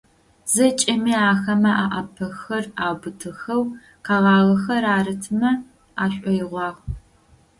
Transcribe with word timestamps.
ЗэкӀэми 0.53 1.13
ахэмэ 1.31 1.71
alaпэхэр 1.83 2.63
аубытыхэу, 2.85 3.63
къэгъагъэхэр 4.05 4.83
аратымэ 4.97 5.51
ашӀоигъуагъ. 6.03 6.81